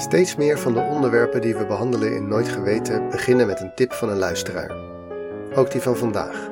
Steeds 0.00 0.36
meer 0.36 0.58
van 0.58 0.72
de 0.72 0.80
onderwerpen 0.80 1.40
die 1.40 1.56
we 1.56 1.66
behandelen 1.66 2.14
in 2.14 2.28
Nooit 2.28 2.48
Geweten 2.48 3.08
beginnen 3.10 3.46
met 3.46 3.60
een 3.60 3.74
tip 3.74 3.92
van 3.92 4.08
een 4.08 4.18
luisteraar. 4.18 4.70
Ook 5.54 5.70
die 5.70 5.80
van 5.80 5.96
vandaag. 5.96 6.50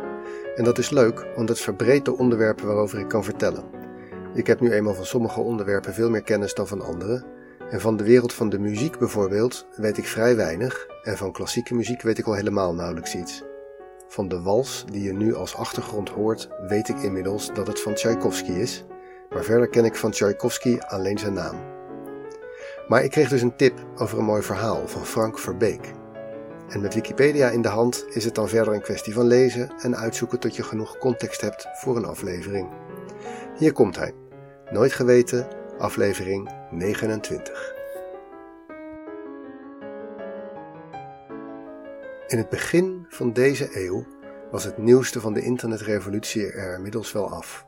En 0.56 0.64
dat 0.64 0.78
is 0.78 0.90
leuk, 0.90 1.26
want 1.36 1.48
het 1.48 1.60
verbreedt 1.60 2.04
de 2.04 2.16
onderwerpen 2.16 2.66
waarover 2.66 2.98
ik 2.98 3.08
kan 3.08 3.24
vertellen. 3.24 3.64
Ik 4.34 4.46
heb 4.46 4.60
nu 4.60 4.72
eenmaal 4.72 4.94
van 4.94 5.04
sommige 5.04 5.40
onderwerpen 5.40 5.94
veel 5.94 6.10
meer 6.10 6.22
kennis 6.22 6.54
dan 6.54 6.66
van 6.66 6.80
andere. 6.80 7.24
En 7.70 7.80
van 7.80 7.96
de 7.96 8.04
wereld 8.04 8.32
van 8.32 8.48
de 8.48 8.58
muziek 8.58 8.98
bijvoorbeeld 8.98 9.66
weet 9.76 9.98
ik 9.98 10.06
vrij 10.06 10.36
weinig. 10.36 10.86
En 11.02 11.16
van 11.16 11.32
klassieke 11.32 11.74
muziek 11.74 12.02
weet 12.02 12.18
ik 12.18 12.26
al 12.26 12.34
helemaal 12.34 12.74
nauwelijks 12.74 13.14
iets. 13.14 13.42
Van 14.08 14.28
de 14.28 14.42
wals 14.42 14.84
die 14.90 15.02
je 15.02 15.12
nu 15.12 15.34
als 15.34 15.56
achtergrond 15.56 16.08
hoort, 16.08 16.48
weet 16.66 16.88
ik 16.88 16.98
inmiddels 16.98 17.50
dat 17.54 17.66
het 17.66 17.80
van 17.80 17.94
Tchaikovsky 17.94 18.52
is. 18.52 18.84
Maar 19.30 19.44
verder 19.44 19.68
ken 19.68 19.84
ik 19.84 19.96
van 19.96 20.10
Tchaikovsky 20.10 20.78
alleen 20.78 21.18
zijn 21.18 21.32
naam. 21.32 21.77
Maar 22.88 23.04
ik 23.04 23.10
kreeg 23.10 23.28
dus 23.28 23.42
een 23.42 23.56
tip 23.56 23.86
over 23.96 24.18
een 24.18 24.24
mooi 24.24 24.42
verhaal 24.42 24.88
van 24.88 25.06
Frank 25.06 25.38
Verbeek. 25.38 25.92
En 26.68 26.80
met 26.80 26.94
Wikipedia 26.94 27.48
in 27.48 27.62
de 27.62 27.68
hand 27.68 28.04
is 28.08 28.24
het 28.24 28.34
dan 28.34 28.48
verder 28.48 28.74
een 28.74 28.80
kwestie 28.80 29.12
van 29.12 29.26
lezen 29.26 29.70
en 29.78 29.96
uitzoeken 29.96 30.40
tot 30.40 30.56
je 30.56 30.62
genoeg 30.62 30.98
context 30.98 31.40
hebt 31.40 31.66
voor 31.72 31.96
een 31.96 32.04
aflevering. 32.04 32.68
Hier 33.56 33.72
komt 33.72 33.96
hij. 33.96 34.14
Nooit 34.70 34.92
geweten, 34.92 35.48
aflevering 35.78 36.50
29. 36.70 37.74
In 42.26 42.38
het 42.38 42.48
begin 42.48 43.06
van 43.08 43.32
deze 43.32 43.68
eeuw 43.84 44.06
was 44.50 44.64
het 44.64 44.78
nieuwste 44.78 45.20
van 45.20 45.32
de 45.32 45.42
internetrevolutie 45.42 46.52
er 46.52 46.74
inmiddels 46.74 47.12
wel 47.12 47.30
af. 47.30 47.66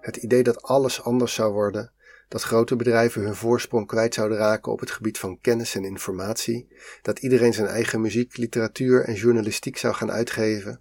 Het 0.00 0.16
idee 0.16 0.42
dat 0.42 0.62
alles 0.62 1.04
anders 1.04 1.34
zou 1.34 1.52
worden 1.52 1.92
dat 2.28 2.42
grote 2.42 2.76
bedrijven 2.76 3.22
hun 3.22 3.34
voorsprong 3.34 3.86
kwijt 3.86 4.14
zouden 4.14 4.38
raken 4.38 4.72
op 4.72 4.80
het 4.80 4.90
gebied 4.90 5.18
van 5.18 5.40
kennis 5.40 5.74
en 5.74 5.84
informatie, 5.84 6.68
dat 7.02 7.18
iedereen 7.18 7.52
zijn 7.52 7.66
eigen 7.66 8.00
muziek, 8.00 8.36
literatuur 8.36 9.04
en 9.04 9.14
journalistiek 9.14 9.76
zou 9.76 9.94
gaan 9.94 10.10
uitgeven. 10.10 10.80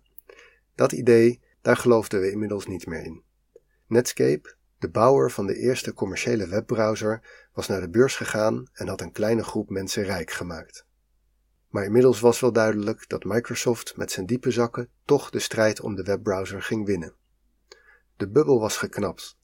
Dat 0.75 0.91
idee, 0.91 1.41
daar 1.61 1.77
geloofden 1.77 2.21
we 2.21 2.31
inmiddels 2.31 2.67
niet 2.67 2.85
meer 2.85 3.03
in. 3.03 3.23
Netscape, 3.87 4.55
de 4.77 4.89
bouwer 4.89 5.31
van 5.31 5.47
de 5.47 5.55
eerste 5.55 5.93
commerciële 5.93 6.47
webbrowser, 6.47 7.47
was 7.53 7.67
naar 7.67 7.81
de 7.81 7.89
beurs 7.89 8.15
gegaan 8.15 8.65
en 8.73 8.87
had 8.87 9.01
een 9.01 9.11
kleine 9.11 9.43
groep 9.43 9.69
mensen 9.69 10.03
rijk 10.03 10.31
gemaakt. 10.31 10.85
Maar 11.69 11.83
inmiddels 11.85 12.19
was 12.19 12.39
wel 12.39 12.51
duidelijk 12.51 13.09
dat 13.09 13.23
Microsoft 13.23 13.97
met 13.97 14.11
zijn 14.11 14.25
diepe 14.25 14.51
zakken 14.51 14.89
toch 15.05 15.29
de 15.29 15.39
strijd 15.39 15.81
om 15.81 15.95
de 15.95 16.03
webbrowser 16.03 16.61
ging 16.61 16.85
winnen. 16.85 17.15
De 18.17 18.29
bubbel 18.29 18.59
was 18.59 18.77
geknapt 18.77 19.37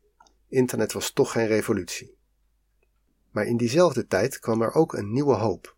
Internet 0.49 0.93
was 0.93 1.11
toch 1.11 1.31
geen 1.31 1.47
revolutie. 1.47 2.17
Maar 3.31 3.45
in 3.45 3.57
diezelfde 3.57 4.07
tijd 4.07 4.39
kwam 4.39 4.61
er 4.61 4.73
ook 4.73 4.93
een 4.93 5.11
nieuwe 5.11 5.33
hoop. 5.33 5.75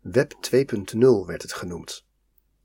Web 0.00 0.32
2.0 0.32 0.98
werd 1.26 1.42
het 1.42 1.52
genoemd. 1.52 2.06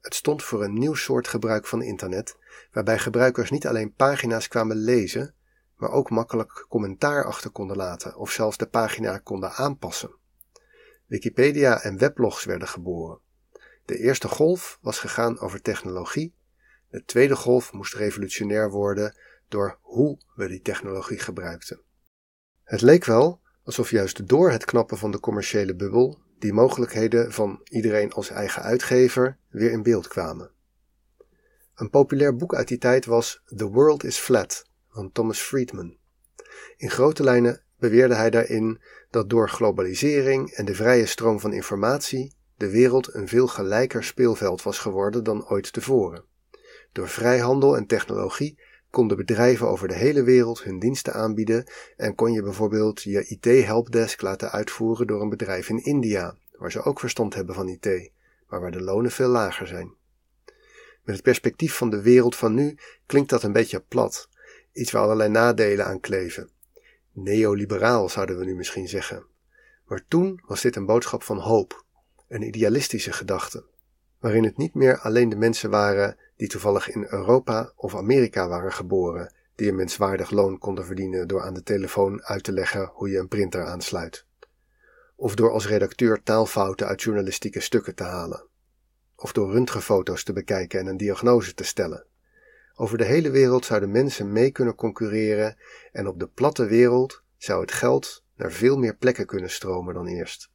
Het 0.01 0.15
stond 0.15 0.43
voor 0.43 0.63
een 0.63 0.73
nieuw 0.73 0.93
soort 0.93 1.27
gebruik 1.27 1.65
van 1.65 1.81
internet, 1.81 2.37
waarbij 2.71 2.99
gebruikers 2.99 3.49
niet 3.49 3.67
alleen 3.67 3.93
pagina's 3.93 4.47
kwamen 4.47 4.75
lezen, 4.75 5.35
maar 5.75 5.91
ook 5.91 6.09
makkelijk 6.09 6.65
commentaar 6.69 7.25
achter 7.25 7.49
konden 7.49 7.77
laten 7.77 8.15
of 8.15 8.31
zelfs 8.31 8.57
de 8.57 8.67
pagina 8.67 9.17
konden 9.17 9.51
aanpassen. 9.51 10.15
Wikipedia 11.05 11.81
en 11.81 11.97
weblogs 11.97 12.43
werden 12.43 12.67
geboren. 12.67 13.19
De 13.85 13.97
eerste 13.97 14.27
golf 14.27 14.77
was 14.81 14.99
gegaan 14.99 15.39
over 15.39 15.61
technologie, 15.61 16.35
de 16.89 17.03
tweede 17.03 17.35
golf 17.35 17.73
moest 17.73 17.93
revolutionair 17.93 18.71
worden 18.71 19.15
door 19.53 19.77
hoe 19.81 20.17
we 20.35 20.47
die 20.47 20.61
technologie 20.61 21.19
gebruikten. 21.19 21.81
Het 22.63 22.81
leek 22.81 23.05
wel 23.05 23.41
alsof 23.63 23.89
juist 23.89 24.27
door 24.27 24.51
het 24.51 24.65
knappen 24.65 24.97
van 24.97 25.11
de 25.11 25.19
commerciële 25.19 25.75
bubbel 25.75 26.21
die 26.39 26.53
mogelijkheden 26.53 27.31
van 27.31 27.61
iedereen 27.63 28.13
als 28.13 28.29
eigen 28.29 28.61
uitgever 28.61 29.37
weer 29.49 29.71
in 29.71 29.83
beeld 29.83 30.07
kwamen. 30.07 30.51
Een 31.75 31.89
populair 31.89 32.35
boek 32.35 32.55
uit 32.55 32.67
die 32.67 32.77
tijd 32.77 33.05
was 33.05 33.43
The 33.55 33.69
World 33.69 34.03
is 34.03 34.17
Flat 34.17 34.65
van 34.89 35.11
Thomas 35.11 35.39
Friedman. 35.39 35.97
In 36.77 36.89
grote 36.89 37.23
lijnen 37.23 37.63
beweerde 37.77 38.15
hij 38.15 38.29
daarin 38.29 38.81
dat 39.09 39.29
door 39.29 39.49
globalisering 39.49 40.51
en 40.51 40.65
de 40.65 40.75
vrije 40.75 41.05
stroom 41.05 41.39
van 41.39 41.53
informatie 41.53 42.35
de 42.57 42.69
wereld 42.69 43.13
een 43.13 43.27
veel 43.27 43.47
gelijker 43.47 44.03
speelveld 44.03 44.61
was 44.63 44.79
geworden 44.79 45.23
dan 45.23 45.47
ooit 45.47 45.73
tevoren. 45.73 46.25
Door 46.91 47.09
vrijhandel 47.09 47.77
en 47.77 47.85
technologie 47.85 48.59
konden 48.93 49.17
bedrijven 49.17 49.67
over 49.67 49.87
de 49.87 49.93
hele 49.93 50.23
wereld 50.23 50.63
hun 50.63 50.79
diensten 50.79 51.13
aanbieden 51.13 51.65
en 51.97 52.15
kon 52.15 52.31
je 52.31 52.43
bijvoorbeeld 52.43 53.01
je 53.01 53.25
IT-helpdesk 53.27 54.21
laten 54.21 54.51
uitvoeren 54.51 55.07
door 55.07 55.21
een 55.21 55.29
bedrijf 55.29 55.69
in 55.69 55.83
India, 55.83 56.37
waar 56.57 56.71
ze 56.71 56.83
ook 56.83 56.99
verstand 56.99 57.33
hebben 57.33 57.55
van 57.55 57.67
IT, 57.67 58.11
maar 58.47 58.61
waar 58.61 58.71
de 58.71 58.81
lonen 58.81 59.11
veel 59.11 59.27
lager 59.27 59.67
zijn. 59.67 59.93
Met 61.03 61.15
het 61.15 61.23
perspectief 61.23 61.75
van 61.75 61.89
de 61.89 62.01
wereld 62.01 62.35
van 62.35 62.53
nu 62.53 62.77
klinkt 63.05 63.29
dat 63.29 63.43
een 63.43 63.51
beetje 63.51 63.79
plat, 63.79 64.29
iets 64.71 64.91
waar 64.91 65.03
allerlei 65.03 65.29
nadelen 65.29 65.85
aan 65.85 65.99
kleven. 65.99 66.49
Neoliberaal 67.11 68.09
zouden 68.09 68.37
we 68.37 68.45
nu 68.45 68.55
misschien 68.55 68.87
zeggen. 68.87 69.25
Maar 69.85 70.05
toen 70.07 70.41
was 70.45 70.61
dit 70.61 70.75
een 70.75 70.85
boodschap 70.85 71.23
van 71.23 71.37
hoop, 71.37 71.85
een 72.27 72.41
idealistische 72.41 73.13
gedachte, 73.13 73.65
waarin 74.19 74.43
het 74.43 74.57
niet 74.57 74.73
meer 74.73 74.99
alleen 74.99 75.29
de 75.29 75.35
mensen 75.35 75.69
waren 75.69 76.17
die 76.43 76.51
toevallig 76.51 76.89
in 76.89 77.05
Europa 77.09 77.71
of 77.75 77.95
Amerika 77.95 78.47
waren 78.47 78.73
geboren, 78.73 79.33
die 79.55 79.69
een 79.69 79.75
menswaardig 79.75 80.31
loon 80.31 80.57
konden 80.57 80.85
verdienen 80.85 81.27
door 81.27 81.41
aan 81.41 81.53
de 81.53 81.63
telefoon 81.63 82.23
uit 82.23 82.43
te 82.43 82.51
leggen 82.51 82.89
hoe 82.93 83.09
je 83.09 83.17
een 83.17 83.27
printer 83.27 83.65
aansluit. 83.65 84.25
Of 85.15 85.35
door 85.35 85.51
als 85.51 85.67
redacteur 85.67 86.23
taalfouten 86.23 86.87
uit 86.87 87.01
journalistieke 87.01 87.59
stukken 87.59 87.95
te 87.95 88.03
halen. 88.03 88.47
Of 89.15 89.31
door 89.31 89.51
röntgenfoto's 89.51 90.23
te 90.23 90.33
bekijken 90.33 90.79
en 90.79 90.87
een 90.87 90.97
diagnose 90.97 91.53
te 91.53 91.63
stellen. 91.63 92.05
Over 92.75 92.97
de 92.97 93.05
hele 93.05 93.29
wereld 93.29 93.65
zouden 93.65 93.91
mensen 93.91 94.31
mee 94.31 94.51
kunnen 94.51 94.75
concurreren 94.75 95.57
en 95.91 96.07
op 96.07 96.19
de 96.19 96.27
platte 96.27 96.65
wereld 96.65 97.23
zou 97.37 97.61
het 97.61 97.71
geld 97.71 98.23
naar 98.35 98.51
veel 98.51 98.77
meer 98.77 98.95
plekken 98.95 99.25
kunnen 99.25 99.49
stromen 99.49 99.93
dan 99.93 100.07
eerst. 100.07 100.49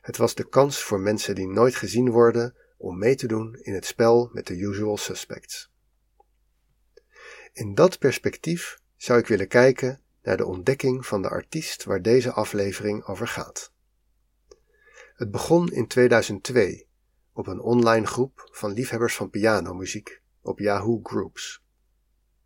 Het 0.00 0.16
was 0.16 0.34
de 0.34 0.48
kans 0.48 0.82
voor 0.82 1.00
mensen 1.00 1.34
die 1.34 1.48
nooit 1.48 1.74
gezien 1.74 2.10
worden 2.10 2.54
om 2.86 2.98
mee 2.98 3.14
te 3.14 3.26
doen 3.26 3.54
in 3.62 3.74
het 3.74 3.86
spel 3.86 4.30
met 4.32 4.46
de 4.46 4.56
usual 4.56 4.96
suspects. 4.96 5.70
In 7.52 7.74
dat 7.74 7.98
perspectief 7.98 8.80
zou 8.96 9.18
ik 9.18 9.26
willen 9.26 9.48
kijken 9.48 10.00
naar 10.22 10.36
de 10.36 10.44
ontdekking 10.44 11.06
van 11.06 11.22
de 11.22 11.28
artiest 11.28 11.84
waar 11.84 12.02
deze 12.02 12.32
aflevering 12.32 13.04
over 13.04 13.28
gaat. 13.28 13.72
Het 15.14 15.30
begon 15.30 15.72
in 15.72 15.86
2002 15.86 16.86
op 17.32 17.46
een 17.46 17.60
online 17.60 18.06
groep 18.06 18.48
van 18.52 18.72
liefhebbers 18.72 19.16
van 19.16 19.30
pianomuziek 19.30 20.22
op 20.40 20.58
Yahoo 20.58 21.00
Groups. 21.02 21.64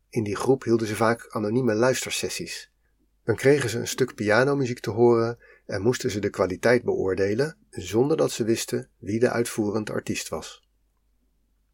In 0.09 0.25
die 0.25 0.37
groep 0.37 0.63
hielden 0.63 0.87
ze 0.87 0.97
vaak 0.97 1.29
anonieme 1.29 1.75
luistersessies. 1.75 2.73
Dan 3.25 3.37
kregen 3.37 3.71
ze 3.71 3.79
een 3.79 3.89
stuk 3.89 4.15
pianomuziek 4.15 4.81
te 4.81 4.91
horen 4.91 5.39
en 5.67 5.83
moesten 5.83 6.11
ze 6.11 6.19
de 6.19 6.31
kwaliteit 6.31 6.85
beoordelen 6.85 7.60
zonder 7.71 8.17
dat 8.17 8.31
ze 8.31 8.45
wisten 8.45 8.91
wie 8.99 9.21
de 9.21 9.31
uitvoerend 9.31 9.91
artiest 9.91 10.29
was. 10.29 10.69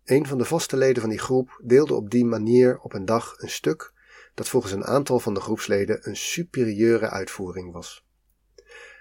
Een 0.04 0.26
van 0.26 0.38
de 0.38 0.44
vaste 0.44 0.76
leden 0.76 1.00
van 1.00 1.10
die 1.10 1.18
groep 1.18 1.60
deelde 1.64 1.94
op 1.94 2.10
die 2.10 2.24
manier 2.24 2.78
op 2.78 2.92
een 2.92 3.04
dag 3.04 3.34
een 3.38 3.50
stuk 3.50 3.92
dat 4.34 4.48
volgens 4.48 4.72
een 4.72 4.84
aantal 4.84 5.20
van 5.20 5.34
de 5.34 5.40
groepsleden 5.40 6.08
een 6.08 6.16
superieure 6.16 7.10
uitvoering 7.10 7.72
was. 7.72 8.06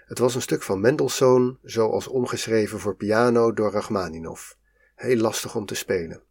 Het 0.05 0.19
was 0.19 0.35
een 0.35 0.41
stuk 0.41 0.63
van 0.63 0.79
Mendelssohn, 0.79 1.59
zoals 1.63 2.07
omgeschreven 2.07 2.79
voor 2.79 2.95
piano 2.95 3.53
door 3.53 3.71
Rachmaninov. 3.71 4.51
Heel 4.95 5.17
lastig 5.17 5.55
om 5.55 5.65
te 5.65 5.75
spelen. 5.75 6.23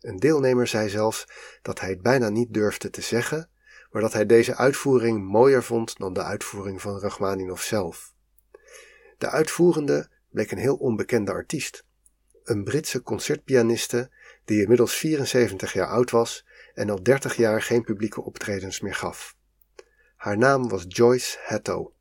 Een 0.00 0.16
deelnemer 0.16 0.66
zei 0.66 0.88
zelfs 0.88 1.28
dat 1.62 1.80
hij 1.80 1.88
het 1.88 2.02
bijna 2.02 2.28
niet 2.28 2.54
durfde 2.54 2.90
te 2.90 3.00
zeggen, 3.00 3.50
maar 3.90 4.02
dat 4.02 4.12
hij 4.12 4.26
deze 4.26 4.54
uitvoering 4.54 5.24
mooier 5.24 5.62
vond 5.62 5.98
dan 5.98 6.12
de 6.12 6.22
uitvoering 6.22 6.80
van 6.80 6.98
Rachmaninov 6.98 7.62
zelf. 7.62 8.13
De 9.24 9.30
uitvoerende 9.30 10.08
bleek 10.30 10.50
een 10.50 10.58
heel 10.58 10.76
onbekende 10.76 11.32
artiest. 11.32 11.84
Een 12.42 12.64
Britse 12.64 13.02
concertpianiste 13.02 14.10
die 14.44 14.60
inmiddels 14.62 14.96
74 14.96 15.72
jaar 15.72 15.86
oud 15.86 16.10
was 16.10 16.46
en 16.74 16.90
al 16.90 17.02
30 17.02 17.36
jaar 17.36 17.62
geen 17.62 17.84
publieke 17.84 18.22
optredens 18.22 18.80
meer 18.80 18.94
gaf. 18.94 19.36
Haar 20.16 20.38
naam 20.38 20.68
was 20.68 20.84
Joyce 20.88 21.38
Hatto. 21.44 21.94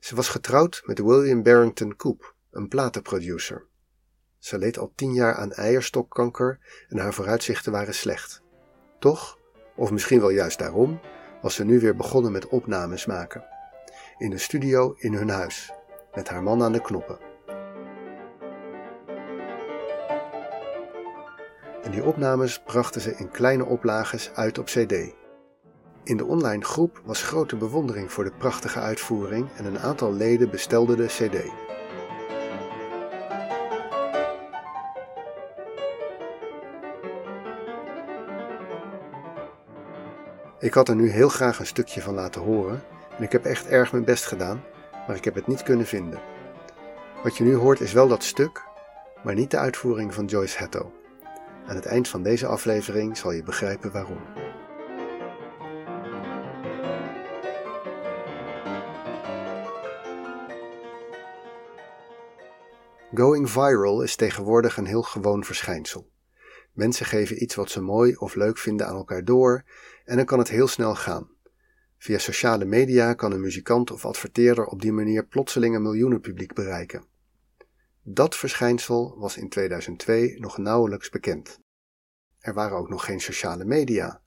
Ze 0.00 0.14
was 0.14 0.28
getrouwd 0.28 0.82
met 0.84 0.98
William 0.98 1.42
Barrington 1.42 1.96
Coop, 1.96 2.34
een 2.50 2.68
platenproducer. 2.68 3.66
Ze 4.38 4.58
leed 4.58 4.78
al 4.78 4.92
tien 4.94 5.12
jaar 5.12 5.34
aan 5.34 5.52
eierstokkanker 5.52 6.58
en 6.88 6.98
haar 6.98 7.14
vooruitzichten 7.14 7.72
waren 7.72 7.94
slecht. 7.94 8.42
Toch, 8.98 9.38
of 9.76 9.90
misschien 9.90 10.20
wel 10.20 10.30
juist 10.30 10.58
daarom, 10.58 11.00
was 11.42 11.54
ze 11.54 11.64
nu 11.64 11.80
weer 11.80 11.96
begonnen 11.96 12.32
met 12.32 12.48
opnames 12.48 13.06
maken. 13.06 13.44
In 14.18 14.30
de 14.30 14.38
studio 14.38 14.94
in 14.98 15.14
hun 15.14 15.28
huis, 15.28 15.72
met 16.14 16.28
haar 16.28 16.42
man 16.42 16.62
aan 16.62 16.72
de 16.72 16.80
knoppen. 16.80 17.18
En 21.82 21.90
die 21.90 22.04
opnames 22.04 22.62
brachten 22.62 23.00
ze 23.00 23.14
in 23.16 23.30
kleine 23.30 23.64
oplages 23.64 24.30
uit 24.34 24.58
op 24.58 24.64
CD. 24.64 24.94
In 26.04 26.16
de 26.16 26.24
online 26.24 26.64
groep 26.64 27.00
was 27.04 27.22
grote 27.22 27.56
bewondering 27.56 28.12
voor 28.12 28.24
de 28.24 28.32
prachtige 28.38 28.78
uitvoering 28.78 29.48
en 29.56 29.64
een 29.64 29.78
aantal 29.78 30.12
leden 30.12 30.50
bestelden 30.50 30.96
de 30.96 31.06
CD. 31.06 31.68
Ik 40.58 40.74
had 40.74 40.88
er 40.88 40.96
nu 40.96 41.10
heel 41.10 41.28
graag 41.28 41.58
een 41.58 41.66
stukje 41.66 42.02
van 42.02 42.14
laten 42.14 42.40
horen 42.40 42.82
en 43.16 43.22
ik 43.22 43.32
heb 43.32 43.44
echt 43.44 43.66
erg 43.66 43.92
mijn 43.92 44.04
best 44.04 44.26
gedaan, 44.26 44.62
maar 45.06 45.16
ik 45.16 45.24
heb 45.24 45.34
het 45.34 45.46
niet 45.46 45.62
kunnen 45.62 45.86
vinden. 45.86 46.20
Wat 47.22 47.36
je 47.36 47.44
nu 47.44 47.54
hoort 47.54 47.80
is 47.80 47.92
wel 47.92 48.08
dat 48.08 48.24
stuk, 48.24 48.62
maar 49.24 49.34
niet 49.34 49.50
de 49.50 49.58
uitvoering 49.58 50.14
van 50.14 50.24
Joyce 50.24 50.58
Hatto. 50.58 50.92
Aan 51.66 51.74
het 51.74 51.86
eind 51.86 52.08
van 52.08 52.22
deze 52.22 52.46
aflevering 52.46 53.16
zal 53.16 53.32
je 53.32 53.42
begrijpen 53.42 53.92
waarom. 53.92 54.22
Going 63.14 63.50
viral 63.50 64.02
is 64.02 64.16
tegenwoordig 64.16 64.76
een 64.76 64.86
heel 64.86 65.02
gewoon 65.02 65.44
verschijnsel. 65.44 66.10
Mensen 66.72 67.06
geven 67.06 67.42
iets 67.42 67.54
wat 67.54 67.70
ze 67.70 67.80
mooi 67.80 68.14
of 68.16 68.34
leuk 68.34 68.58
vinden 68.58 68.86
aan 68.86 68.96
elkaar 68.96 69.24
door 69.24 69.64
en 70.04 70.16
dan 70.16 70.24
kan 70.24 70.38
het 70.38 70.48
heel 70.48 70.68
snel 70.68 70.94
gaan. 70.94 71.28
Via 72.02 72.18
sociale 72.18 72.64
media 72.64 73.14
kan 73.14 73.32
een 73.32 73.40
muzikant 73.40 73.90
of 73.90 74.04
adverteerder 74.04 74.64
op 74.66 74.82
die 74.82 74.92
manier 74.92 75.26
plotseling 75.26 75.74
een 75.74 75.82
miljoenenpubliek 75.82 76.54
bereiken. 76.54 77.04
Dat 78.02 78.36
verschijnsel 78.36 79.18
was 79.18 79.36
in 79.36 79.48
2002 79.48 80.38
nog 80.38 80.58
nauwelijks 80.58 81.10
bekend. 81.10 81.60
Er 82.38 82.54
waren 82.54 82.76
ook 82.76 82.88
nog 82.88 83.04
geen 83.04 83.20
sociale 83.20 83.64
media. 83.64 84.22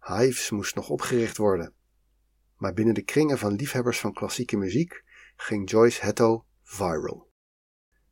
Hives 0.00 0.50
moest 0.50 0.74
nog 0.74 0.88
opgericht 0.88 1.36
worden. 1.36 1.72
Maar 2.56 2.72
binnen 2.72 2.94
de 2.94 3.02
kringen 3.02 3.38
van 3.38 3.54
liefhebbers 3.54 4.00
van 4.00 4.12
klassieke 4.12 4.56
muziek 4.56 5.04
ging 5.36 5.70
Joyce 5.70 6.04
Hetto 6.04 6.44
viral. 6.62 7.30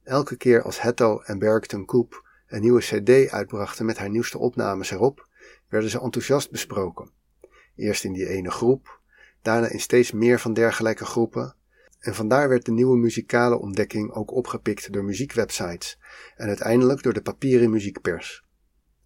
Elke 0.02 0.36
keer 0.36 0.62
als 0.62 0.80
Hetto 0.80 1.20
en 1.20 1.38
Barrington 1.38 1.84
Coop 1.84 2.28
een 2.46 2.60
nieuwe 2.60 2.80
CD 2.80 3.30
uitbrachten 3.30 3.86
met 3.86 3.98
haar 3.98 4.10
nieuwste 4.10 4.38
opnames 4.38 4.90
erop, 4.90 5.28
werden 5.68 5.90
ze 5.90 6.00
enthousiast 6.00 6.50
besproken. 6.50 7.10
Eerst 7.76 8.04
in 8.04 8.12
die 8.12 8.28
ene 8.28 8.50
groep, 8.50 9.02
daarna 9.44 9.68
in 9.68 9.80
steeds 9.80 10.12
meer 10.12 10.40
van 10.40 10.52
dergelijke 10.52 11.04
groepen, 11.04 11.56
en 11.98 12.14
vandaar 12.14 12.48
werd 12.48 12.64
de 12.64 12.72
nieuwe 12.72 12.96
muzikale 12.96 13.58
ontdekking 13.58 14.12
ook 14.12 14.30
opgepikt 14.30 14.92
door 14.92 15.04
muziekwebsites 15.04 15.98
en 16.36 16.48
uiteindelijk 16.48 17.02
door 17.02 17.12
de 17.12 17.22
papieren 17.22 17.70
muziekpers. 17.70 18.44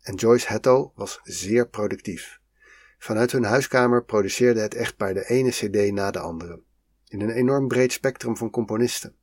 En 0.00 0.14
Joyce 0.14 0.48
Hetto 0.48 0.92
was 0.94 1.20
zeer 1.22 1.68
productief. 1.68 2.40
Vanuit 2.98 3.32
hun 3.32 3.44
huiskamer 3.44 4.04
produceerde 4.04 4.60
het 4.60 4.74
echtpaar 4.74 5.14
de 5.14 5.28
ene 5.28 5.50
CD 5.50 5.92
na 5.92 6.10
de 6.10 6.18
andere, 6.18 6.62
in 7.08 7.20
een 7.20 7.30
enorm 7.30 7.68
breed 7.68 7.92
spectrum 7.92 8.36
van 8.36 8.50
componisten. 8.50 9.16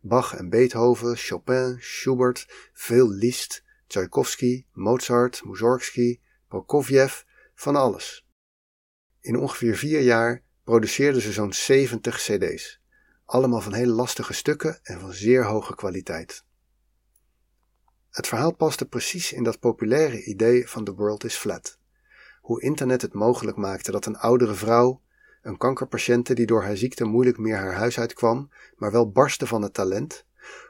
Bach 0.00 0.34
en 0.34 0.48
Beethoven, 0.48 1.16
Chopin, 1.16 1.76
Schubert, 1.80 2.70
veel 2.72 3.10
Liszt, 3.10 3.64
Tchaikovsky, 3.86 4.66
Mozart, 4.72 5.44
Mussorgsky, 5.44 6.20
Prokofjev, 6.48 7.22
van 7.54 7.76
alles. 7.76 8.28
In 9.20 9.36
ongeveer 9.36 9.76
vier 9.76 10.00
jaar 10.00 10.44
produceerden 10.66 11.22
ze 11.22 11.32
zo'n 11.32 11.52
70 11.52 12.16
cd's, 12.16 12.80
allemaal 13.24 13.60
van 13.60 13.72
hele 13.72 13.92
lastige 13.92 14.32
stukken 14.32 14.78
en 14.82 15.00
van 15.00 15.12
zeer 15.12 15.44
hoge 15.44 15.74
kwaliteit. 15.74 16.44
Het 18.10 18.26
verhaal 18.26 18.54
paste 18.54 18.86
precies 18.88 19.32
in 19.32 19.42
dat 19.42 19.60
populaire 19.60 20.24
idee 20.24 20.68
van 20.68 20.84
The 20.84 20.94
World 20.94 21.24
is 21.24 21.34
Flat. 21.34 21.78
Hoe 22.40 22.62
internet 22.62 23.02
het 23.02 23.12
mogelijk 23.12 23.56
maakte 23.56 23.90
dat 23.90 24.06
een 24.06 24.16
oudere 24.16 24.54
vrouw 24.54 25.02
een 25.42 25.56
kankerpatiënte 25.56 26.34
die 26.34 26.46
door 26.46 26.62
haar 26.62 26.76
ziekte 26.76 27.04
moeilijk 27.04 27.38
meer 27.38 27.56
haar 27.56 27.74
huis 27.74 27.98
uitkwam, 27.98 28.50
maar 28.76 28.92
wel 28.92 29.10
barstte 29.10 29.46
van 29.46 29.62
het 29.62 29.74
talent, 29.74 30.24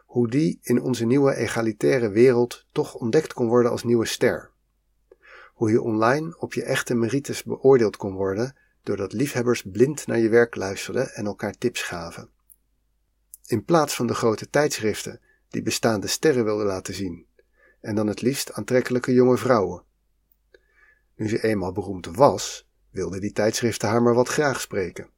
hoe 0.07 0.29
die 0.29 0.59
in 0.63 0.83
onze 0.83 1.05
nieuwe 1.05 1.35
egalitaire 1.35 2.09
wereld 2.09 2.67
toch 2.73 2.95
ontdekt 2.95 3.33
kon 3.33 3.49
worden 3.49 3.71
als 3.71 3.85
nieuwe 3.85 4.07
ster. 4.07 4.51
Hoe 5.55 5.71
je 5.71 5.83
online 5.83 6.39
op 6.39 6.55
je 6.55 6.63
echte 6.63 6.95
merites 6.95 7.43
beoordeeld 7.43 7.97
kon 7.97 8.15
worden, 8.15 8.57
doordat 8.87 9.13
liefhebbers 9.13 9.63
blind 9.63 10.07
naar 10.07 10.19
je 10.19 10.29
werk 10.29 10.55
luisterden 10.55 11.15
en 11.15 11.27
elkaar 11.27 11.59
tips 11.59 11.83
gaven. 11.83 12.31
In 13.47 13.65
plaats 13.65 13.95
van 13.95 14.07
de 14.07 14.15
grote 14.15 14.51
tijdschriften 14.51 15.21
die 15.49 15.63
bestaande 15.63 16.07
sterren 16.07 16.45
wilden 16.45 16.67
laten 16.67 16.95
zien, 16.95 17.27
en 17.81 17.95
dan 17.95 18.07
het 18.07 18.23
liefst 18.23 18.53
aantrekkelijke 18.53 19.13
jonge 19.13 19.37
vrouwen. 19.37 19.83
Nu 21.17 21.29
ze 21.29 21.43
eenmaal 21.43 21.73
beroemd 21.73 22.07
was, 22.07 22.69
wilde 22.91 23.21
die 23.21 23.33
tijdschriften 23.33 23.89
haar 23.89 24.03
maar 24.03 24.15
wat 24.15 24.29
graag 24.29 24.61
spreken. 24.61 25.11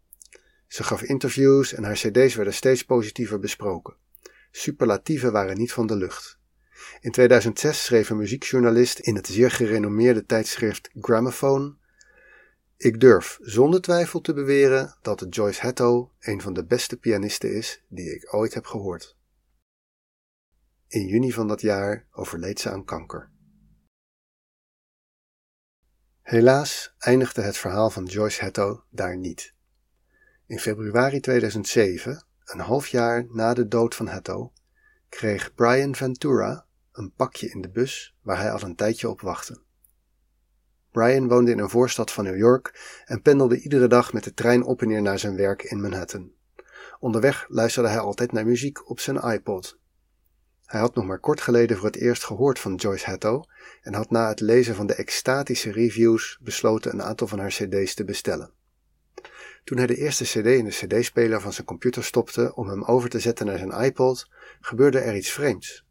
Ze 0.66 0.82
gaf 0.82 1.02
interviews 1.02 1.72
en 1.72 1.84
haar 1.84 1.94
cd's 1.94 2.34
werden 2.34 2.54
steeds 2.54 2.84
positiever 2.84 3.38
besproken. 3.38 3.96
Superlatieven 4.50 5.32
waren 5.32 5.58
niet 5.58 5.72
van 5.72 5.86
de 5.86 5.96
lucht. 5.96 6.38
In 7.00 7.10
2006 7.10 7.84
schreef 7.84 8.10
een 8.10 8.16
muziekjournalist 8.16 8.98
in 8.98 9.14
het 9.14 9.26
zeer 9.26 9.50
gerenommeerde 9.50 10.26
tijdschrift 10.26 10.90
Gramophone 11.00 11.74
ik 12.78 13.00
durf 13.00 13.38
zonder 13.40 13.80
twijfel 13.80 14.20
te 14.20 14.34
beweren 14.34 14.96
dat 15.02 15.26
Joyce 15.30 15.60
Hatto 15.60 16.12
een 16.18 16.40
van 16.40 16.52
de 16.52 16.64
beste 16.64 16.96
pianisten 16.96 17.54
is 17.54 17.84
die 17.88 18.14
ik 18.14 18.34
ooit 18.34 18.54
heb 18.54 18.66
gehoord. 18.66 19.16
In 20.86 21.06
juni 21.06 21.32
van 21.32 21.48
dat 21.48 21.60
jaar 21.60 22.06
overleed 22.10 22.60
ze 22.60 22.70
aan 22.70 22.84
kanker. 22.84 23.30
Helaas 26.22 26.94
eindigde 26.98 27.42
het 27.42 27.56
verhaal 27.56 27.90
van 27.90 28.04
Joyce 28.04 28.44
Hetto 28.44 28.84
daar 28.90 29.16
niet. 29.16 29.54
In 30.46 30.58
februari 30.58 31.20
2007, 31.20 32.24
een 32.44 32.60
half 32.60 32.86
jaar 32.86 33.26
na 33.30 33.54
de 33.54 33.68
dood 33.68 33.94
van 33.94 34.08
Hetto, 34.08 34.52
kreeg 35.08 35.54
Brian 35.54 35.94
Ventura 35.94 36.66
een 36.92 37.12
pakje 37.12 37.48
in 37.48 37.60
de 37.60 37.70
bus 37.70 38.16
waar 38.22 38.38
hij 38.38 38.52
al 38.52 38.62
een 38.62 38.76
tijdje 38.76 39.08
op 39.08 39.20
wachtte. 39.20 39.66
Brian 40.98 41.28
woonde 41.28 41.50
in 41.50 41.58
een 41.58 41.70
voorstad 41.70 42.10
van 42.10 42.24
New 42.24 42.36
York 42.36 43.00
en 43.04 43.22
pendelde 43.22 43.60
iedere 43.60 43.86
dag 43.86 44.12
met 44.12 44.24
de 44.24 44.34
trein 44.34 44.64
op 44.64 44.82
en 44.82 44.88
neer 44.88 45.02
naar 45.02 45.18
zijn 45.18 45.36
werk 45.36 45.62
in 45.62 45.80
Manhattan. 45.80 46.30
Onderweg 47.00 47.46
luisterde 47.48 47.88
hij 47.88 47.98
altijd 47.98 48.32
naar 48.32 48.46
muziek 48.46 48.90
op 48.90 49.00
zijn 49.00 49.16
iPod. 49.16 49.78
Hij 50.64 50.80
had 50.80 50.94
nog 50.94 51.04
maar 51.04 51.18
kort 51.18 51.40
geleden 51.40 51.76
voor 51.76 51.86
het 51.86 51.96
eerst 51.96 52.24
gehoord 52.24 52.58
van 52.58 52.74
Joyce 52.74 53.04
Hatto 53.04 53.44
en 53.82 53.94
had 53.94 54.10
na 54.10 54.28
het 54.28 54.40
lezen 54.40 54.74
van 54.74 54.86
de 54.86 54.94
extatische 54.94 55.72
reviews 55.72 56.38
besloten 56.42 56.92
een 56.92 57.02
aantal 57.02 57.26
van 57.26 57.38
haar 57.38 57.50
cd's 57.50 57.94
te 57.94 58.04
bestellen. 58.04 58.50
Toen 59.64 59.78
hij 59.78 59.86
de 59.86 59.96
eerste 59.96 60.24
cd 60.24 60.46
in 60.46 60.64
de 60.64 60.70
cd-speler 60.70 61.40
van 61.40 61.52
zijn 61.52 61.66
computer 61.66 62.04
stopte 62.04 62.54
om 62.54 62.68
hem 62.68 62.84
over 62.84 63.08
te 63.08 63.20
zetten 63.20 63.46
naar 63.46 63.58
zijn 63.58 63.84
iPod, 63.84 64.30
gebeurde 64.60 64.98
er 64.98 65.16
iets 65.16 65.30
vreemds. 65.30 65.86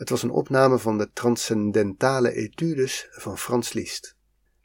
Het 0.00 0.10
was 0.10 0.22
een 0.22 0.30
opname 0.30 0.78
van 0.78 0.98
de 0.98 1.10
transcendentale 1.12 2.32
etudes 2.32 3.08
van 3.10 3.38
Frans 3.38 3.72
Liszt. 3.72 4.16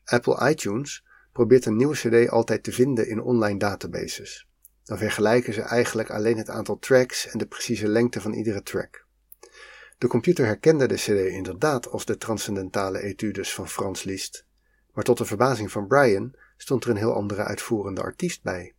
Apple 0.03 0.49
iTunes 0.49 1.05
probeert 1.31 1.65
een 1.65 1.75
nieuwe 1.75 1.95
cd 1.95 2.29
altijd 2.29 2.63
te 2.63 2.71
vinden 2.71 3.07
in 3.07 3.21
online 3.21 3.59
databases. 3.59 4.47
Dan 4.83 4.97
vergelijken 4.97 5.53
ze 5.53 5.61
eigenlijk 5.61 6.09
alleen 6.09 6.37
het 6.37 6.49
aantal 6.49 6.79
tracks 6.79 7.27
en 7.27 7.37
de 7.37 7.45
precieze 7.45 7.87
lengte 7.87 8.21
van 8.21 8.33
iedere 8.33 8.63
track. 8.63 9.05
De 9.97 10.07
computer 10.07 10.45
herkende 10.45 10.87
de 10.87 10.95
CD 10.95 11.31
inderdaad 11.31 11.89
als 11.89 12.05
de 12.05 12.17
transcendentale 12.17 13.01
etudes 13.01 13.53
van 13.53 13.69
Frans 13.69 14.03
Liszt, 14.03 14.45
maar 14.93 15.03
tot 15.03 15.17
de 15.17 15.25
verbazing 15.25 15.71
van 15.71 15.87
Brian 15.87 16.35
stond 16.57 16.83
er 16.83 16.89
een 16.89 16.97
heel 16.97 17.13
andere 17.13 17.43
uitvoerende 17.43 18.01
artiest 18.01 18.43
bij. 18.43 18.73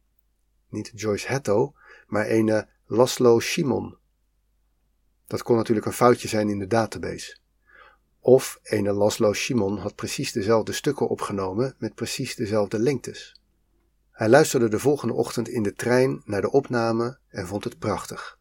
Niet 0.68 0.92
Joyce 0.94 1.28
Hatto, 1.28 1.74
maar 2.06 2.26
ene 2.26 2.68
Laszlo 2.86 3.40
Simon. 3.40 3.96
Dat 5.26 5.42
kon 5.42 5.56
natuurlijk 5.56 5.86
een 5.86 5.92
foutje 5.92 6.28
zijn 6.28 6.48
in 6.48 6.58
de 6.58 6.66
database. 6.66 7.36
Of 8.20 8.58
ene 8.62 8.92
Laszlo 8.92 9.32
Simon 9.32 9.78
had 9.78 9.94
precies 9.94 10.32
dezelfde 10.32 10.72
stukken 10.72 11.08
opgenomen 11.08 11.74
met 11.78 11.94
precies 11.94 12.34
dezelfde 12.34 12.78
lengtes. 12.78 13.40
Hij 14.10 14.28
luisterde 14.28 14.68
de 14.68 14.78
volgende 14.78 15.14
ochtend 15.14 15.48
in 15.48 15.62
de 15.62 15.72
trein 15.72 16.22
naar 16.24 16.40
de 16.40 16.50
opname 16.50 17.18
en 17.28 17.46
vond 17.46 17.64
het 17.64 17.78
prachtig. 17.78 18.38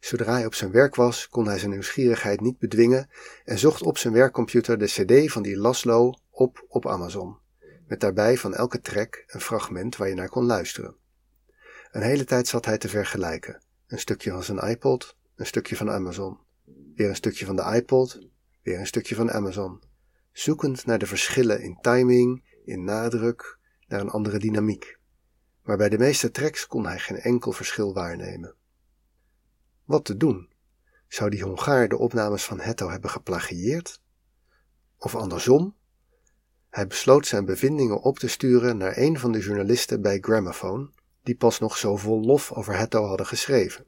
Zodra 0.00 0.32
hij 0.32 0.46
op 0.46 0.54
zijn 0.54 0.70
werk 0.70 0.94
was, 0.94 1.28
kon 1.28 1.46
hij 1.46 1.58
zijn 1.58 1.70
nieuwsgierigheid 1.70 2.40
niet 2.40 2.58
bedwingen 2.58 3.10
en 3.44 3.58
zocht 3.58 3.82
op 3.82 3.98
zijn 3.98 4.12
werkcomputer 4.12 4.78
de 4.78 4.86
CD 4.86 5.32
van 5.32 5.42
die 5.42 5.56
Laszlo 5.56 6.14
op 6.30 6.64
op 6.68 6.86
Amazon, 6.86 7.36
met 7.86 8.00
daarbij 8.00 8.38
van 8.38 8.54
elke 8.54 8.80
track 8.80 9.24
een 9.26 9.40
fragment 9.40 9.96
waar 9.96 10.08
je 10.08 10.14
naar 10.14 10.28
kon 10.28 10.44
luisteren. 10.44 10.96
Een 11.90 12.02
hele 12.02 12.24
tijd 12.24 12.48
zat 12.48 12.64
hij 12.64 12.78
te 12.78 12.88
vergelijken: 12.88 13.62
een 13.86 13.98
stukje 13.98 14.30
van 14.30 14.42
zijn 14.42 14.58
iPod, 14.58 15.16
een 15.42 15.48
stukje 15.48 15.76
van 15.76 15.90
Amazon, 15.90 16.38
weer 16.94 17.08
een 17.08 17.16
stukje 17.16 17.46
van 17.46 17.56
de 17.56 17.62
iPod, 17.62 18.18
weer 18.62 18.78
een 18.78 18.86
stukje 18.86 19.14
van 19.14 19.30
Amazon, 19.30 19.82
zoekend 20.32 20.86
naar 20.86 20.98
de 20.98 21.06
verschillen 21.06 21.62
in 21.62 21.78
timing, 21.80 22.44
in 22.64 22.84
nadruk, 22.84 23.58
naar 23.86 24.00
een 24.00 24.10
andere 24.10 24.38
dynamiek. 24.38 24.98
Maar 25.62 25.76
bij 25.76 25.88
de 25.88 25.98
meeste 25.98 26.30
tracks 26.30 26.66
kon 26.66 26.86
hij 26.86 26.98
geen 26.98 27.16
enkel 27.16 27.52
verschil 27.52 27.94
waarnemen. 27.94 28.54
Wat 29.84 30.04
te 30.04 30.16
doen? 30.16 30.50
Zou 31.08 31.30
die 31.30 31.42
Hongaar 31.42 31.88
de 31.88 31.98
opnames 31.98 32.44
van 32.44 32.60
Hetto 32.60 32.90
hebben 32.90 33.10
geplagieerd? 33.10 34.00
Of 34.98 35.14
andersom? 35.14 35.76
Hij 36.70 36.86
besloot 36.86 37.26
zijn 37.26 37.44
bevindingen 37.44 38.00
op 38.00 38.18
te 38.18 38.28
sturen 38.28 38.76
naar 38.76 38.96
een 38.96 39.18
van 39.18 39.32
de 39.32 39.38
journalisten 39.38 40.02
bij 40.02 40.18
Gramophone, 40.20 40.90
die 41.22 41.36
pas 41.36 41.58
nog 41.58 41.76
zo 41.76 41.96
vol 41.96 42.20
lof 42.20 42.52
over 42.52 42.76
Hetto 42.76 43.04
hadden 43.04 43.26
geschreven. 43.26 43.86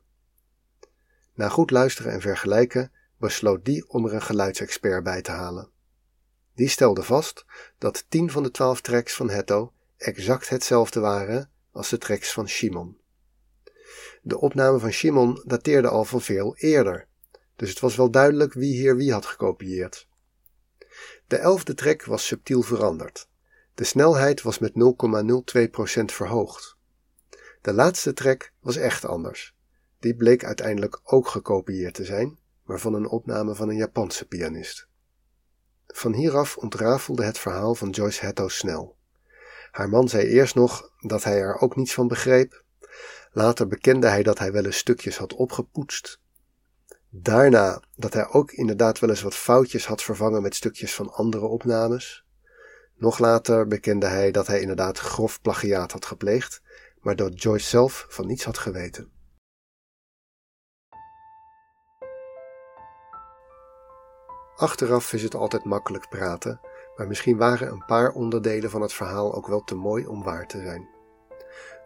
Na 1.35 1.49
goed 1.49 1.71
luisteren 1.71 2.13
en 2.13 2.21
vergelijken 2.21 2.93
besloot 3.19 3.65
die 3.65 3.89
om 3.89 4.07
er 4.07 4.15
een 4.15 4.23
geluidsexpert 4.23 5.03
bij 5.05 5.23
te 5.23 5.31
halen. 5.31 5.71
Die 6.55 6.69
stelde 6.69 7.03
vast 7.03 7.45
dat 7.79 8.05
tien 8.09 8.31
van 8.31 8.43
de 8.43 8.51
twaalf 8.51 8.81
tracks 8.81 9.15
van 9.15 9.31
Hetto 9.31 9.73
exact 9.97 10.49
hetzelfde 10.49 11.01
waren 11.01 11.51
als 11.73 11.89
de 11.89 11.99
tracks 11.99 12.33
van 12.33 12.49
Shimon. 12.49 12.99
De 14.23 14.39
opname 14.39 14.79
van 14.79 14.91
Shimon 14.91 15.43
dateerde 15.47 15.89
al 15.89 16.05
van 16.05 16.21
veel 16.21 16.57
eerder, 16.57 17.07
dus 17.57 17.69
het 17.69 17.81
was 17.81 17.97
wel 17.97 18.11
duidelijk 18.11 18.53
wie 18.53 18.75
hier 18.75 18.97
wie 18.97 19.13
had 19.13 19.27
gekopieerd. 19.27 20.09
De 21.27 21.37
elfde 21.37 21.75
track 21.75 22.05
was 22.05 22.27
subtiel 22.27 22.63
veranderd. 22.63 23.29
De 23.75 23.85
snelheid 23.85 24.43
was 24.43 24.59
met 24.59 24.73
0,02% 24.73 26.05
verhoogd. 26.05 26.77
De 27.61 27.73
laatste 27.73 28.13
track 28.13 28.53
was 28.61 28.77
echt 28.77 29.05
anders. 29.05 29.54
Die 30.05 30.15
bleek 30.15 30.45
uiteindelijk 30.45 31.01
ook 31.03 31.29
gekopieerd 31.29 31.95
te 31.95 32.05
zijn, 32.05 32.39
maar 32.65 32.79
van 32.79 32.95
een 32.95 33.09
opname 33.09 33.55
van 33.55 33.69
een 33.69 33.77
Japanse 33.77 34.27
pianist. 34.27 34.89
Van 35.87 36.13
hieraf 36.13 36.57
ontrafelde 36.57 37.25
het 37.25 37.39
verhaal 37.39 37.75
van 37.75 37.91
Joyce 37.91 38.25
Hatto 38.25 38.49
snel. 38.49 38.97
Haar 39.71 39.89
man 39.89 40.09
zei 40.09 40.27
eerst 40.27 40.55
nog 40.55 40.91
dat 41.01 41.25
hij 41.25 41.39
er 41.41 41.59
ook 41.59 41.77
niets 41.77 41.95
van 41.95 42.09
begreep. 42.09 42.65
Later 43.33 43.67
bekende 43.67 44.07
hij 44.07 44.23
dat 44.23 44.39
hij 44.39 44.53
wel 44.53 44.65
eens 44.65 44.77
stukjes 44.77 45.17
had 45.17 45.35
opgepoetst. 45.35 46.21
Daarna 47.09 47.83
dat 47.97 48.13
hij 48.13 48.29
ook 48.29 48.53
inderdaad 48.53 48.99
wel 48.99 49.11
eens 49.11 49.23
wat 49.23 49.35
foutjes 49.35 49.87
had 49.87 50.03
vervangen 50.03 50.43
met 50.43 50.55
stukjes 50.55 50.95
van 50.95 51.13
andere 51.13 51.47
opnames. 51.47 52.25
Nog 52.95 53.19
later 53.19 53.67
bekende 53.67 54.07
hij 54.07 54.31
dat 54.31 54.47
hij 54.47 54.61
inderdaad 54.61 54.99
grof 54.99 55.41
plagiaat 55.41 55.93
had 55.93 56.07
gepleegd, 56.07 56.63
maar 57.01 57.17
dat 57.17 57.43
Joyce 57.43 57.69
zelf 57.69 58.07
van 58.09 58.27
niets 58.27 58.45
had 58.45 58.59
geweten. 58.59 59.13
Achteraf 64.57 65.13
is 65.13 65.23
het 65.23 65.35
altijd 65.35 65.65
makkelijk 65.65 66.09
praten, 66.09 66.61
maar 66.97 67.07
misschien 67.07 67.37
waren 67.37 67.71
een 67.71 67.85
paar 67.87 68.11
onderdelen 68.11 68.71
van 68.71 68.83
het 68.83 68.93
verhaal 68.93 69.35
ook 69.35 69.47
wel 69.47 69.65
te 69.65 69.75
mooi 69.75 70.07
om 70.07 70.23
waar 70.23 70.47
te 70.47 70.61
zijn. 70.61 70.89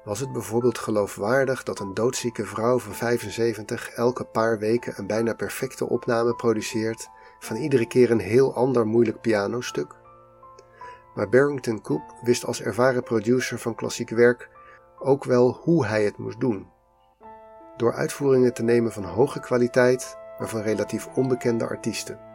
Was 0.05 0.21
het 0.21 0.33
bijvoorbeeld 0.33 0.79
geloofwaardig 0.79 1.63
dat 1.63 1.79
een 1.79 1.95
doodzieke 1.95 2.47
vrouw 2.47 2.79
van 2.79 2.95
75 2.95 3.89
elke 3.89 4.25
paar 4.25 4.59
weken 4.59 4.95
een 4.97 5.07
bijna 5.07 5.35
perfecte 5.35 5.89
opname 5.89 6.35
produceert 6.35 7.09
van 7.39 7.57
iedere 7.57 7.87
keer 7.87 8.11
een 8.11 8.21
heel 8.21 8.55
ander 8.55 8.87
moeilijk 8.87 9.21
pianostuk? 9.21 9.95
Maar 11.15 11.29
Barrington 11.29 11.81
Coop 11.81 12.15
wist 12.23 12.45
als 12.45 12.63
ervaren 12.63 13.03
producer 13.03 13.59
van 13.59 13.75
klassiek 13.75 14.11
werk 14.11 14.49
ook 14.99 15.25
wel 15.25 15.53
hoe 15.63 15.87
hij 15.87 16.05
het 16.05 16.19
moest 16.19 16.41
doen. 16.41 16.67
Door 17.77 17.95
uitvoeringen 17.95 18.55
te 18.55 18.63
nemen 18.63 18.93
van 18.93 19.05
hoge 19.05 19.41
kwaliteit, 19.41 20.17
maar 20.39 20.49
van 20.49 20.61
relatief 20.61 21.09
onbekende 21.15 21.69
artiesten 21.69 22.28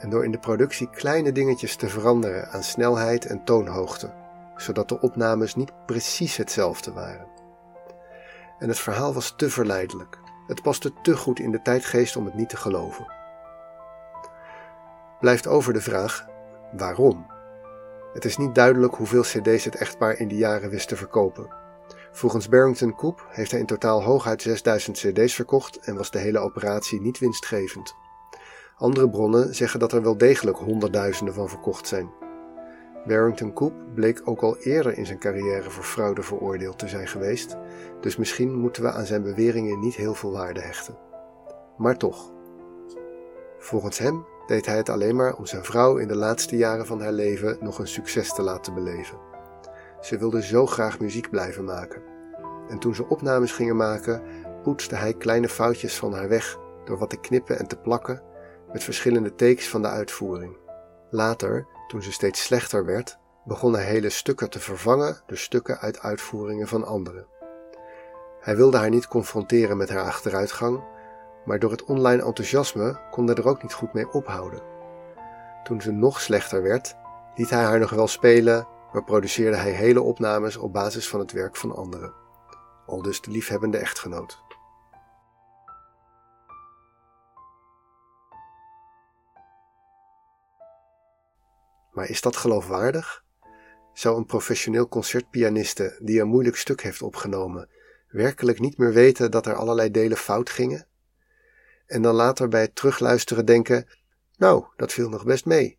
en 0.00 0.10
door 0.10 0.24
in 0.24 0.30
de 0.30 0.38
productie 0.38 0.90
kleine 0.90 1.32
dingetjes 1.32 1.76
te 1.76 1.88
veranderen 1.88 2.48
aan 2.48 2.62
snelheid 2.62 3.26
en 3.26 3.44
toonhoogte, 3.44 4.12
zodat 4.56 4.88
de 4.88 5.00
opnames 5.00 5.54
niet 5.54 5.72
precies 5.86 6.36
hetzelfde 6.36 6.92
waren. 6.92 7.26
En 8.58 8.68
het 8.68 8.78
verhaal 8.78 9.14
was 9.14 9.34
te 9.36 9.50
verleidelijk. 9.50 10.18
Het 10.46 10.62
paste 10.62 10.92
te 11.02 11.16
goed 11.16 11.38
in 11.38 11.50
de 11.50 11.62
tijdgeest 11.62 12.16
om 12.16 12.24
het 12.24 12.34
niet 12.34 12.48
te 12.48 12.56
geloven. 12.56 13.06
Blijft 15.20 15.46
over 15.46 15.72
de 15.72 15.80
vraag: 15.80 16.26
waarom? 16.72 17.26
Het 18.12 18.24
is 18.24 18.36
niet 18.36 18.54
duidelijk 18.54 18.94
hoeveel 18.94 19.22
CD's 19.22 19.64
het 19.64 19.74
echtpaar 19.74 20.18
in 20.18 20.28
die 20.28 20.38
jaren 20.38 20.70
wist 20.70 20.88
te 20.88 20.96
verkopen. 20.96 21.58
Volgens 22.12 22.48
Barrington 22.48 22.94
Coop 22.94 23.26
heeft 23.28 23.50
hij 23.50 23.60
in 23.60 23.66
totaal 23.66 24.02
hooguit 24.02 24.42
6000 24.42 24.96
CD's 24.96 25.34
verkocht 25.34 25.76
en 25.76 25.96
was 25.96 26.10
de 26.10 26.18
hele 26.18 26.38
operatie 26.38 27.00
niet 27.00 27.18
winstgevend. 27.18 27.94
Andere 28.80 29.10
bronnen 29.10 29.54
zeggen 29.54 29.80
dat 29.80 29.92
er 29.92 30.02
wel 30.02 30.16
degelijk 30.16 30.56
honderdduizenden 30.56 31.34
van 31.34 31.48
verkocht 31.48 31.86
zijn. 31.86 32.10
Barrington 33.06 33.52
Coop 33.52 33.72
bleek 33.94 34.22
ook 34.24 34.42
al 34.42 34.56
eerder 34.56 34.98
in 34.98 35.06
zijn 35.06 35.18
carrière 35.18 35.70
voor 35.70 35.84
fraude 35.84 36.22
veroordeeld 36.22 36.78
te 36.78 36.88
zijn 36.88 37.08
geweest, 37.08 37.56
dus 38.00 38.16
misschien 38.16 38.54
moeten 38.54 38.82
we 38.82 38.92
aan 38.92 39.06
zijn 39.06 39.22
beweringen 39.22 39.78
niet 39.80 39.94
heel 39.94 40.14
veel 40.14 40.32
waarde 40.32 40.60
hechten. 40.60 40.98
Maar 41.76 41.96
toch. 41.96 42.32
Volgens 43.58 43.98
hem 43.98 44.24
deed 44.46 44.66
hij 44.66 44.76
het 44.76 44.88
alleen 44.88 45.16
maar 45.16 45.36
om 45.36 45.46
zijn 45.46 45.64
vrouw 45.64 45.96
in 45.96 46.08
de 46.08 46.16
laatste 46.16 46.56
jaren 46.56 46.86
van 46.86 47.00
haar 47.00 47.12
leven 47.12 47.56
nog 47.60 47.78
een 47.78 47.88
succes 47.88 48.34
te 48.34 48.42
laten 48.42 48.74
beleven. 48.74 49.18
Ze 50.00 50.18
wilde 50.18 50.42
zo 50.42 50.66
graag 50.66 51.00
muziek 51.00 51.30
blijven 51.30 51.64
maken. 51.64 52.02
En 52.68 52.78
toen 52.78 52.94
ze 52.94 53.08
opnames 53.08 53.52
gingen 53.52 53.76
maken, 53.76 54.22
poetste 54.62 54.94
hij 54.94 55.14
kleine 55.14 55.48
foutjes 55.48 55.98
van 55.98 56.12
haar 56.12 56.28
weg 56.28 56.58
door 56.84 56.98
wat 56.98 57.10
te 57.10 57.20
knippen 57.20 57.58
en 57.58 57.66
te 57.66 57.76
plakken 57.76 58.28
met 58.72 58.84
verschillende 58.84 59.34
takes 59.34 59.68
van 59.68 59.82
de 59.82 59.88
uitvoering. 59.88 60.56
Later, 61.10 61.66
toen 61.88 62.02
ze 62.02 62.12
steeds 62.12 62.42
slechter 62.44 62.84
werd, 62.84 63.18
begon 63.44 63.74
hij 63.74 63.84
hele 63.84 64.10
stukken 64.10 64.50
te 64.50 64.60
vervangen 64.60 65.22
door 65.26 65.36
stukken 65.36 65.78
uit 65.78 66.00
uitvoeringen 66.00 66.68
van 66.68 66.84
anderen. 66.84 67.26
Hij 68.40 68.56
wilde 68.56 68.76
haar 68.76 68.90
niet 68.90 69.08
confronteren 69.08 69.76
met 69.76 69.88
haar 69.88 70.04
achteruitgang, 70.04 70.84
maar 71.44 71.58
door 71.58 71.70
het 71.70 71.84
online 71.84 72.22
enthousiasme 72.22 73.00
kon 73.10 73.26
hij 73.26 73.34
er 73.34 73.48
ook 73.48 73.62
niet 73.62 73.72
goed 73.72 73.92
mee 73.92 74.12
ophouden. 74.12 74.62
Toen 75.64 75.80
ze 75.80 75.92
nog 75.92 76.20
slechter 76.20 76.62
werd, 76.62 76.96
liet 77.34 77.50
hij 77.50 77.62
haar 77.62 77.78
nog 77.78 77.90
wel 77.90 78.08
spelen, 78.08 78.66
maar 78.92 79.04
produceerde 79.04 79.56
hij 79.56 79.70
hele 79.70 80.02
opnames 80.02 80.56
op 80.56 80.72
basis 80.72 81.08
van 81.08 81.20
het 81.20 81.32
werk 81.32 81.56
van 81.56 81.76
anderen. 81.76 82.12
Al 82.86 83.02
dus 83.02 83.20
de 83.20 83.30
liefhebbende 83.30 83.78
echtgenoot. 83.78 84.42
Maar 91.92 92.08
is 92.08 92.20
dat 92.20 92.36
geloofwaardig? 92.36 93.24
Zou 93.92 94.16
een 94.16 94.26
professioneel 94.26 94.88
concertpianiste 94.88 95.98
die 96.02 96.20
een 96.20 96.28
moeilijk 96.28 96.56
stuk 96.56 96.82
heeft 96.82 97.02
opgenomen 97.02 97.68
werkelijk 98.10 98.60
niet 98.60 98.78
meer 98.78 98.92
weten 98.92 99.30
dat 99.30 99.46
er 99.46 99.54
allerlei 99.54 99.90
delen 99.90 100.16
fout 100.16 100.50
gingen? 100.50 100.86
En 101.86 102.02
dan 102.02 102.14
later 102.14 102.48
bij 102.48 102.60
het 102.60 102.74
terugluisteren 102.74 103.44
denken: 103.44 103.88
Nou, 104.36 104.64
dat 104.76 104.92
viel 104.92 105.08
nog 105.08 105.24
best 105.24 105.44
mee. 105.44 105.78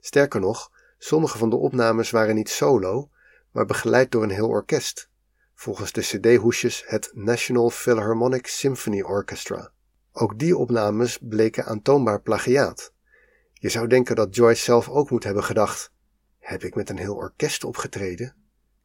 Sterker 0.00 0.40
nog, 0.40 0.70
sommige 0.98 1.38
van 1.38 1.50
de 1.50 1.56
opnames 1.56 2.10
waren 2.10 2.34
niet 2.34 2.48
solo, 2.48 3.10
maar 3.50 3.66
begeleid 3.66 4.10
door 4.10 4.22
een 4.22 4.30
heel 4.30 4.48
orkest. 4.48 5.10
Volgens 5.54 5.92
de 5.92 6.00
CD-hoesjes 6.00 6.84
het 6.86 7.10
National 7.14 7.70
Philharmonic 7.70 8.46
Symphony 8.46 9.02
Orchestra. 9.02 9.72
Ook 10.12 10.38
die 10.38 10.56
opnames 10.56 11.18
bleken 11.22 11.64
aantoonbaar 11.64 12.20
plagiaat. 12.20 12.92
Je 13.60 13.68
zou 13.68 13.86
denken 13.86 14.16
dat 14.16 14.34
Joyce 14.34 14.62
zelf 14.62 14.88
ook 14.88 15.10
moet 15.10 15.24
hebben 15.24 15.44
gedacht: 15.44 15.92
heb 16.38 16.62
ik 16.62 16.74
met 16.74 16.90
een 16.90 16.98
heel 16.98 17.14
orkest 17.14 17.64
opgetreden? 17.64 18.34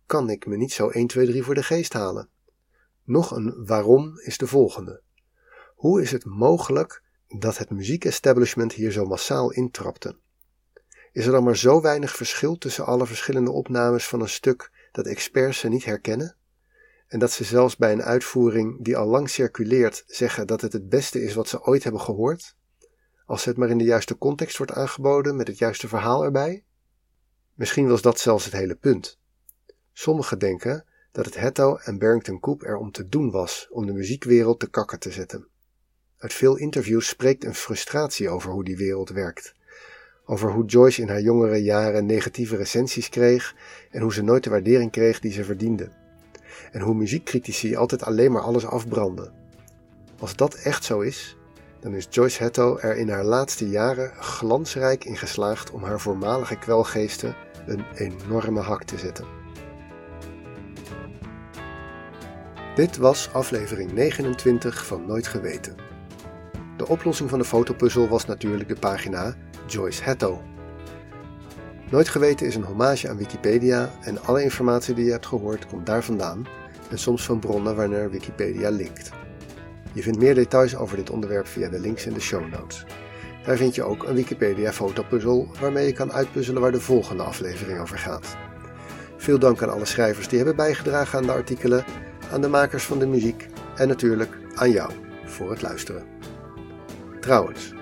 Kan 0.05 0.29
ik 0.29 0.45
me 0.45 0.55
niet 0.55 0.71
zo 0.71 0.89
1, 0.89 1.07
2, 1.07 1.25
3 1.25 1.43
voor 1.43 1.55
de 1.55 1.63
geest 1.63 1.93
halen? 1.93 2.29
Nog 3.03 3.31
een 3.31 3.65
waarom 3.65 4.19
is 4.19 4.37
de 4.37 4.47
volgende. 4.47 5.01
Hoe 5.75 6.01
is 6.01 6.11
het 6.11 6.25
mogelijk 6.25 7.03
dat 7.27 7.57
het 7.57 7.69
muziekestablishment 7.69 8.73
hier 8.73 8.91
zo 8.91 9.05
massaal 9.05 9.51
intrapte? 9.51 10.15
Is 11.11 11.25
er 11.25 11.31
dan 11.31 11.43
maar 11.43 11.57
zo 11.57 11.81
weinig 11.81 12.15
verschil 12.15 12.57
tussen 12.57 12.85
alle 12.85 13.05
verschillende 13.05 13.51
opnames 13.51 14.07
van 14.07 14.21
een 14.21 14.29
stuk 14.29 14.71
dat 14.91 15.05
experts 15.05 15.59
ze 15.59 15.69
niet 15.69 15.85
herkennen? 15.85 16.35
En 17.07 17.19
dat 17.19 17.31
ze 17.31 17.43
zelfs 17.43 17.75
bij 17.75 17.91
een 17.91 18.03
uitvoering 18.03 18.83
die 18.83 18.97
al 18.97 19.07
lang 19.07 19.29
circuleert 19.29 20.03
zeggen 20.07 20.47
dat 20.47 20.61
het 20.61 20.73
het 20.73 20.89
beste 20.89 21.23
is 21.23 21.33
wat 21.33 21.47
ze 21.47 21.63
ooit 21.63 21.83
hebben 21.83 22.01
gehoord? 22.01 22.55
Als 23.25 23.45
het 23.45 23.57
maar 23.57 23.69
in 23.69 23.77
de 23.77 23.83
juiste 23.83 24.17
context 24.17 24.57
wordt 24.57 24.71
aangeboden 24.71 25.35
met 25.35 25.47
het 25.47 25.57
juiste 25.57 25.87
verhaal 25.87 26.23
erbij? 26.23 26.63
Misschien 27.53 27.87
was 27.87 28.01
dat 28.01 28.19
zelfs 28.19 28.45
het 28.45 28.53
hele 28.53 28.75
punt. 28.75 29.19
Sommigen 29.93 30.39
denken 30.39 30.85
dat 31.11 31.25
het 31.25 31.35
Hetto 31.35 31.75
en 31.75 31.97
Barrington 31.97 32.39
Coop 32.39 32.63
er 32.63 32.77
om 32.77 32.91
te 32.91 33.09
doen 33.09 33.31
was 33.31 33.67
om 33.69 33.85
de 33.85 33.93
muziekwereld 33.93 34.59
te 34.59 34.69
kakken 34.69 34.99
te 34.99 35.11
zetten. 35.11 35.47
Uit 36.17 36.33
veel 36.33 36.57
interviews 36.57 37.07
spreekt 37.07 37.43
een 37.43 37.55
frustratie 37.55 38.29
over 38.29 38.51
hoe 38.51 38.63
die 38.63 38.77
wereld 38.77 39.09
werkt. 39.09 39.53
Over 40.25 40.51
hoe 40.51 40.65
Joyce 40.65 41.01
in 41.01 41.09
haar 41.09 41.21
jongere 41.21 41.63
jaren 41.63 42.05
negatieve 42.05 42.55
recensies 42.55 43.09
kreeg 43.09 43.55
en 43.91 44.01
hoe 44.01 44.13
ze 44.13 44.21
nooit 44.21 44.43
de 44.43 44.49
waardering 44.49 44.91
kreeg 44.91 45.19
die 45.19 45.31
ze 45.31 45.43
verdiende. 45.43 45.89
En 46.71 46.81
hoe 46.81 46.95
muziekcritici 46.95 47.75
altijd 47.75 48.03
alleen 48.03 48.31
maar 48.31 48.41
alles 48.41 48.65
afbranden. 48.65 49.33
Als 50.19 50.35
dat 50.35 50.53
echt 50.53 50.83
zo 50.83 50.99
is, 50.99 51.37
dan 51.83 51.93
is 51.93 52.07
Joyce 52.09 52.43
Hetto 52.43 52.77
er 52.77 52.97
in 52.97 53.09
haar 53.09 53.23
laatste 53.23 53.69
jaren 53.69 54.11
glansrijk 54.15 55.05
in 55.05 55.17
geslaagd 55.17 55.71
om 55.71 55.83
haar 55.83 55.99
voormalige 55.99 56.55
kwelgeesten 56.55 57.35
een 57.65 57.85
enorme 57.95 58.59
hak 58.59 58.83
te 58.83 58.97
zetten. 58.97 59.25
Dit 62.75 62.97
was 62.97 63.33
aflevering 63.33 63.91
29 63.91 64.85
van 64.85 65.05
Nooit 65.05 65.27
Geweten. 65.27 65.75
De 66.77 66.87
oplossing 66.87 67.29
van 67.29 67.39
de 67.39 67.45
fotopuzzel 67.45 68.07
was 68.07 68.25
natuurlijk 68.25 68.69
de 68.69 68.79
pagina 68.79 69.35
Joyce 69.67 70.03
Hetto. 70.03 70.41
Nooit 71.89 72.09
geweten 72.09 72.47
is 72.47 72.55
een 72.55 72.63
hommage 72.63 73.09
aan 73.09 73.17
Wikipedia 73.17 73.89
en 74.01 74.23
alle 74.23 74.43
informatie 74.43 74.93
die 74.93 75.05
je 75.05 75.11
hebt 75.11 75.25
gehoord 75.25 75.67
komt 75.67 75.85
daar 75.85 76.03
vandaan 76.03 76.47
en 76.89 76.99
soms 76.99 77.25
van 77.25 77.39
bronnen 77.39 77.75
waarnaar 77.75 78.09
Wikipedia 78.09 78.69
linkt. 78.69 79.22
Je 79.93 80.01
vindt 80.01 80.19
meer 80.19 80.35
details 80.35 80.75
over 80.75 80.97
dit 80.97 81.09
onderwerp 81.09 81.47
via 81.47 81.69
de 81.69 81.79
links 81.79 82.05
in 82.05 82.13
de 82.13 82.19
show 82.19 82.49
notes. 82.51 82.85
Daar 83.45 83.57
vind 83.57 83.75
je 83.75 83.83
ook 83.83 84.03
een 84.03 84.15
Wikipedia 84.15 84.73
fotopuzzel 84.73 85.47
waarmee 85.59 85.85
je 85.85 85.93
kan 85.93 86.11
uitpuzzelen 86.11 86.61
waar 86.61 86.71
de 86.71 86.81
volgende 86.81 87.23
aflevering 87.23 87.79
over 87.79 87.97
gaat. 87.97 88.37
Veel 89.17 89.39
dank 89.39 89.61
aan 89.61 89.73
alle 89.73 89.85
schrijvers 89.85 90.27
die 90.27 90.37
hebben 90.37 90.55
bijgedragen 90.55 91.19
aan 91.19 91.25
de 91.25 91.31
artikelen, 91.31 91.85
aan 92.31 92.41
de 92.41 92.47
makers 92.47 92.83
van 92.83 92.99
de 92.99 93.07
muziek 93.07 93.47
en 93.75 93.87
natuurlijk 93.87 94.37
aan 94.55 94.71
jou 94.71 94.91
voor 95.25 95.49
het 95.49 95.61
luisteren. 95.61 96.03
Trouwens, 97.19 97.73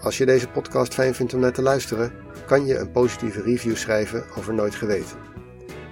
als 0.00 0.18
je 0.18 0.26
deze 0.26 0.48
podcast 0.48 0.94
fijn 0.94 1.14
vindt 1.14 1.34
om 1.34 1.40
naar 1.40 1.52
te 1.52 1.62
luisteren, 1.62 2.12
kan 2.46 2.66
je 2.66 2.78
een 2.78 2.90
positieve 2.90 3.42
review 3.42 3.76
schrijven 3.76 4.24
over 4.36 4.54
Nooit 4.54 4.74
Geweten. 4.74 5.18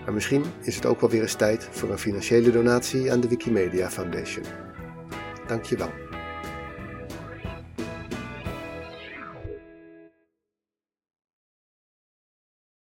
Maar 0.05 0.14
misschien 0.14 0.45
is 0.62 0.75
het 0.75 0.87
ook 0.87 1.00
wel 1.00 1.11
weer 1.11 1.23
eens 1.23 1.35
tijd 1.35 1.69
voor 1.71 1.90
een 1.90 1.99
financiële 1.99 2.50
donatie 2.50 3.12
aan 3.12 3.21
de 3.21 3.28
Wikimedia 3.28 3.90
Foundation. 3.90 4.68
Dankjewel. 5.49 6.08